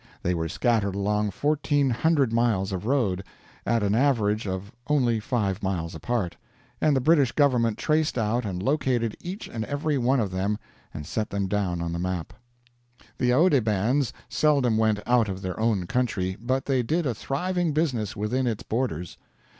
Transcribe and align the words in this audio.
They 0.23 0.33
were 0.33 0.49
scattered 0.49 0.95
along 0.95 1.29
fourteen 1.29 1.91
hundred 1.91 2.33
miles 2.33 2.71
of 2.71 2.87
road, 2.87 3.23
at 3.67 3.83
an 3.83 3.93
average 3.93 4.47
of 4.47 4.71
only 4.87 5.19
five 5.19 5.61
miles 5.61 5.93
apart, 5.93 6.37
and 6.81 6.95
the 6.95 6.99
British 6.99 7.33
government 7.33 7.77
traced 7.77 8.17
out 8.17 8.43
and 8.43 8.63
located 8.63 9.15
each 9.19 9.47
and 9.47 9.63
every 9.65 9.99
one 9.99 10.19
of 10.19 10.31
them 10.31 10.57
and 10.91 11.05
set 11.05 11.29
them 11.29 11.47
down 11.47 11.83
on 11.83 11.93
the 11.93 11.99
map. 11.99 12.33
The 13.19 13.31
Oude 13.31 13.63
bands 13.63 14.11
seldom 14.27 14.75
went 14.75 14.99
out 15.05 15.29
of 15.29 15.43
their 15.43 15.59
own 15.59 15.85
country, 15.85 16.35
but 16.41 16.65
they 16.65 16.81
did 16.81 17.05
a 17.05 17.13
thriving 17.13 17.71
business 17.71 18.15
within 18.15 18.47
its 18.47 18.63
borders. 18.63 19.17